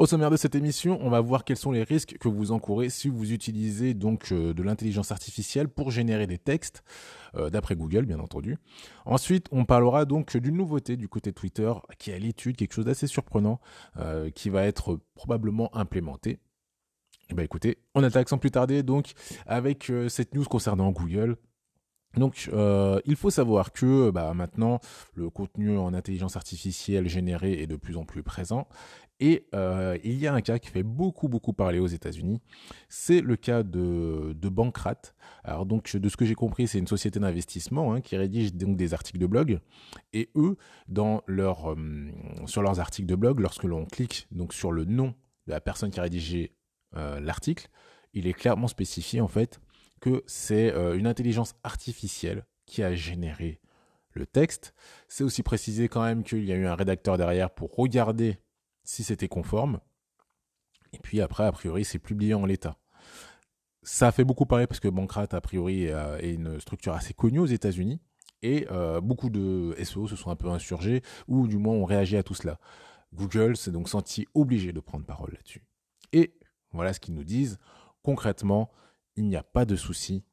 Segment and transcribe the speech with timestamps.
[0.00, 2.88] Au sommaire de cette émission, on va voir quels sont les risques que vous encourez
[2.88, 6.82] si vous utilisez donc euh, de l'intelligence artificielle pour générer des textes,
[7.34, 8.56] euh, d'après Google bien entendu.
[9.04, 12.86] Ensuite, on parlera donc d'une nouveauté du côté Twitter qui est à l'étude, quelque chose
[12.86, 13.60] d'assez surprenant,
[13.98, 16.38] euh, qui va être probablement implémenté.
[17.28, 19.12] Eh ben écoutez, on attaque sans plus tarder donc
[19.44, 21.36] avec cette news concernant Google.
[22.16, 22.50] Donc,
[23.06, 24.80] il faut savoir que bah, maintenant,
[25.14, 28.66] le contenu en intelligence artificielle généré est de plus en plus présent
[29.20, 32.40] et euh, il y a un cas qui fait beaucoup beaucoup parler aux États-Unis,
[32.88, 34.96] c'est le cas de, de Bankrat.
[35.44, 38.76] Alors donc de ce que j'ai compris, c'est une société d'investissement hein, qui rédige donc
[38.76, 39.60] des articles de blog.
[40.14, 40.56] Et eux,
[40.96, 42.10] euh,
[42.46, 45.14] sur leurs articles de blog, lorsque l'on clique donc sur le nom
[45.46, 46.56] de la personne qui a rédigé
[46.96, 47.68] euh, l'article,
[48.14, 49.60] il est clairement spécifié en fait
[50.00, 53.60] que c'est une intelligence artificielle qui a généré
[54.12, 54.74] le texte.
[55.08, 58.38] C'est aussi précisé quand même qu'il y a eu un rédacteur derrière pour regarder
[58.82, 59.80] si c'était conforme.
[60.92, 62.78] Et puis après, a priori, c'est publié en l'état.
[63.82, 67.46] Ça fait beaucoup parler parce que Bankrat, a priori, est une structure assez connue aux
[67.46, 68.00] États-Unis.
[68.42, 72.16] Et euh, beaucoup de SEO se sont un peu insurgés, ou du moins ont réagi
[72.16, 72.58] à tout cela.
[73.12, 75.62] Google s'est donc senti obligé de prendre parole là-dessus.
[76.12, 76.34] Et
[76.72, 77.58] voilà ce qu'ils nous disent.
[78.02, 78.70] Concrètement,
[79.20, 80.24] il n'y a pas de souci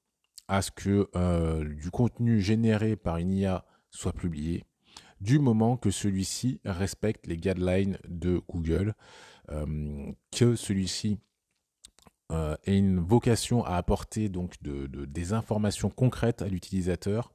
[0.47, 4.63] à ce que euh, du contenu généré par une IA soit publié
[5.19, 8.93] du moment que celui-ci respecte les guidelines de Google,
[9.49, 11.19] euh, que celui-ci
[12.31, 17.33] euh, ait une vocation à apporter donc des informations concrètes à l'utilisateur,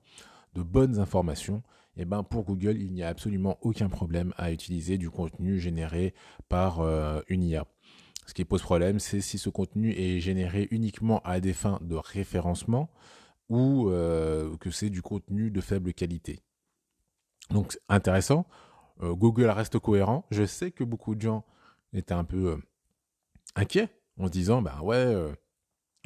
[0.54, 1.62] de bonnes informations,
[1.96, 5.58] et eh ben pour Google, il n'y a absolument aucun problème à utiliser du contenu
[5.58, 6.14] généré
[6.48, 6.80] par
[7.28, 7.66] une IA.
[8.26, 11.96] Ce qui pose problème, c'est si ce contenu est généré uniquement à des fins de
[11.96, 12.90] référencement
[13.48, 13.90] ou
[14.60, 16.42] que c'est du contenu de faible qualité.
[17.50, 18.46] Donc intéressant.
[19.02, 20.24] Euh, Google reste cohérent.
[20.30, 21.44] Je sais que beaucoup de gens
[21.92, 22.56] étaient un peu euh,
[23.56, 23.88] inquiets
[24.18, 25.32] en se disant bah ouais, euh,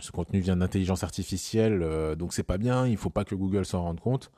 [0.00, 1.80] ce contenu vient d'intelligence artificielle,
[2.16, 2.86] donc c'est pas bien.
[2.86, 4.30] Il faut pas que Google s'en rende compte.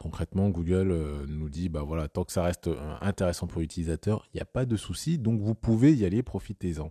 [0.00, 4.40] Concrètement, Google nous dit bah voilà, tant que ça reste intéressant pour l'utilisateur, il n'y
[4.40, 5.18] a pas de souci.
[5.18, 6.90] Donc vous pouvez y aller, profitez-en.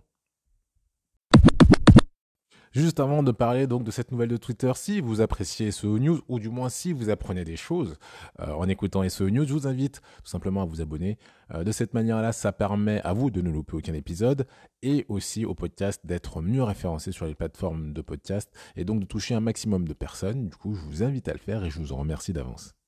[2.72, 6.20] Juste avant de parler donc de cette nouvelle de Twitter, si vous appréciez SEO News,
[6.28, 7.98] ou du moins si vous apprenez des choses
[8.38, 11.18] euh, en écoutant SEO News, je vous invite tout simplement à vous abonner.
[11.52, 14.46] Euh, de cette manière-là, ça permet à vous de ne louper aucun épisode
[14.82, 19.06] et aussi au podcast d'être mieux référencé sur les plateformes de podcast et donc de
[19.06, 20.48] toucher un maximum de personnes.
[20.48, 22.79] Du coup, je vous invite à le faire et je vous en remercie d'avance.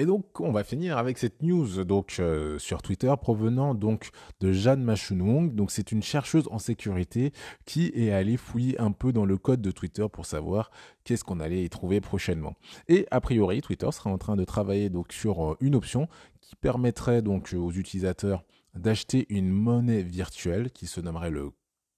[0.00, 4.08] Et donc, on va finir avec cette news euh, sur Twitter provenant donc
[4.40, 5.54] de Jeanne Machunwong.
[5.54, 7.32] Donc, c'est une chercheuse en sécurité
[7.66, 10.70] qui est allée fouiller un peu dans le code de Twitter pour savoir
[11.04, 12.54] qu'est-ce qu'on allait y trouver prochainement.
[12.88, 16.08] Et a priori, Twitter sera en train de travailler donc sur euh, une option
[16.40, 21.50] qui permettrait donc aux utilisateurs d'acheter une monnaie virtuelle qui se nommerait le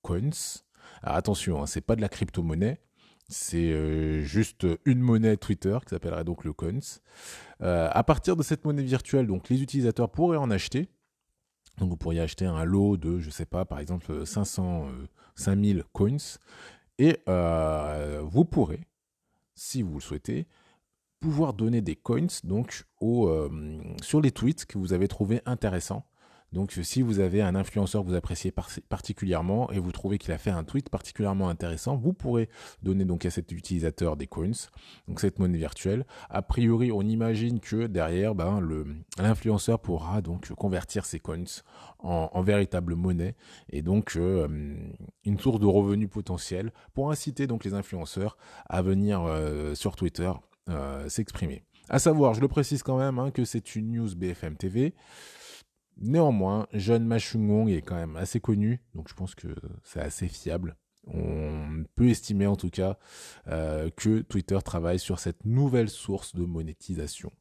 [0.03, 0.65] Coins.
[1.03, 2.81] Attention, hein, c'est pas de la crypto-monnaie,
[3.29, 6.81] c'est euh, juste une monnaie Twitter qui s'appellerait donc le Coins.
[7.63, 10.89] Euh, à partir de cette monnaie virtuelle, donc les utilisateurs pourraient en acheter.
[11.79, 14.89] Vous pourriez acheter un lot de, je sais pas, par exemple 500,
[15.37, 16.17] 5000 coins.
[16.99, 18.81] Et euh, vous pourrez,
[19.55, 20.47] si vous le souhaitez,
[21.19, 22.85] pouvoir donner des coins donc
[24.03, 26.05] sur les tweets que vous avez trouvés intéressants.
[26.53, 28.53] Donc si vous avez un influenceur que vous appréciez
[28.89, 32.49] particulièrement et vous trouvez qu'il a fait un tweet particulièrement intéressant, vous pourrez
[32.83, 34.51] donner donc à cet utilisateur des coins,
[35.09, 36.05] donc cette monnaie virtuelle.
[36.31, 38.61] A priori, on imagine que derrière, ben,
[39.19, 41.45] l'influenceur pourra donc convertir ces coins
[42.01, 43.37] en, véritable monnaie
[43.71, 44.49] et donc euh,
[45.25, 48.37] une source de revenus potentiels pour inciter donc les influenceurs
[48.69, 50.33] à venir euh, sur Twitter
[50.69, 51.63] euh, s'exprimer.
[51.89, 54.95] À savoir, je le précise quand même, hein, que c'est une news BFM TV.
[55.99, 59.49] Néanmoins, John Machungong est quand même assez connu, donc je pense que
[59.85, 60.77] c'est assez fiable.
[61.07, 62.99] On peut estimer en tout cas
[63.49, 67.33] euh, que Twitter travaille sur cette nouvelle source de monétisation.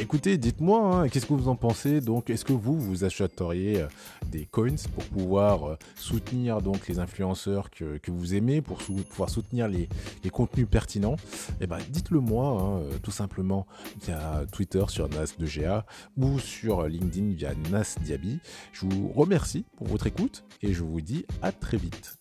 [0.00, 3.86] Écoutez, dites-moi, hein, qu'est-ce que vous en pensez Donc, est-ce que vous, vous achèteriez euh,
[4.30, 9.68] des coins pour pouvoir euh, soutenir donc les influenceurs que, vous aimez, pour pouvoir soutenir
[9.68, 9.88] les,
[10.30, 11.16] contenus pertinents?
[11.60, 13.66] Eh ben, dites-le moi, hein, euh, tout simplement
[14.02, 15.84] via Twitter sur Nas2GA
[16.16, 18.40] ou sur LinkedIn via Nas Diaby.
[18.72, 22.16] Je vous remercie pour votre écoute et je vous dis à très vite.